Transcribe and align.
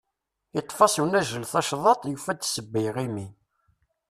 Iṭṭef-as 0.59 0.95
unajjel 1.03 1.43
tacḍaḍt, 1.51 2.09
yufa-d 2.11 2.41
sseba 2.45 2.77
i 2.79 2.81
yiɣimi. 2.83 3.27